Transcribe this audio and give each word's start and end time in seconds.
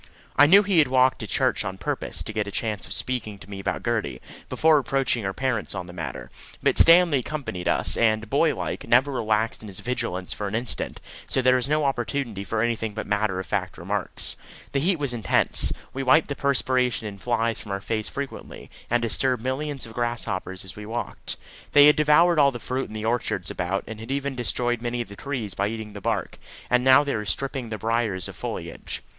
I 0.35 0.47
know 0.47 0.63
he 0.63 0.79
had 0.79 0.87
walked 0.87 1.19
to 1.19 1.27
church 1.27 1.63
on 1.63 1.77
purpose 1.77 2.23
to 2.23 2.33
get 2.33 2.47
a 2.47 2.51
chance 2.51 2.87
of 2.87 2.93
speaking 2.93 3.37
to 3.37 3.47
me 3.47 3.59
about 3.59 3.83
Gertie, 3.85 4.19
before 4.49 4.79
approaching 4.79 5.23
her 5.25 5.31
parents 5.31 5.75
on 5.75 5.85
the 5.85 5.93
matter; 5.93 6.31
but 6.63 6.79
Stanley 6.79 7.19
accompanied 7.19 7.67
us, 7.67 7.95
and, 7.95 8.27
boy 8.27 8.55
like, 8.55 8.87
never 8.87 9.11
relaxed 9.11 9.61
in 9.61 9.71
vigilance 9.71 10.33
for 10.33 10.47
an 10.47 10.55
instant, 10.55 10.99
so 11.27 11.39
there 11.39 11.55
was 11.55 11.69
no 11.69 11.83
opportunity 11.85 12.43
for 12.43 12.63
anything 12.63 12.95
but 12.95 13.05
matter 13.05 13.39
of 13.39 13.45
fact 13.45 13.77
remarks. 13.77 14.35
The 14.71 14.79
heat 14.79 14.95
was 14.97 15.13
intense. 15.13 15.71
We 15.93 16.01
wiped 16.01 16.29
the 16.29 16.35
perspiration 16.35 17.05
and 17.05 17.21
flies 17.21 17.59
from 17.59 17.71
our 17.71 17.79
face 17.79 18.09
frequently, 18.09 18.71
and 18.89 19.03
disturbed 19.03 19.43
millions 19.43 19.85
of 19.85 19.93
grasshoppers 19.93 20.65
as 20.65 20.75
we 20.75 20.87
walked. 20.87 21.37
They 21.73 21.85
had 21.85 21.95
devoured 21.95 22.39
all 22.39 22.49
the 22.49 22.57
fruit 22.59 22.87
in 22.87 22.95
the 22.95 23.05
orchards 23.05 23.51
about, 23.51 23.83
and 23.85 23.99
had 23.99 24.09
even 24.09 24.33
destroyed 24.35 24.81
many 24.81 24.99
of 25.01 25.09
the 25.09 25.15
trees 25.15 25.53
by 25.53 25.67
eating 25.67 25.93
the 25.93 26.01
bark, 26.01 26.39
and 26.71 26.83
now 26.83 27.03
they 27.03 27.15
were 27.15 27.23
stripping 27.23 27.69
the 27.69 27.77
briers 27.77 28.27
of 28.27 28.35
foliage. 28.35 29.03